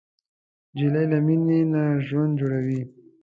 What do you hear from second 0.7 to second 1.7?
نجلۍ له مینې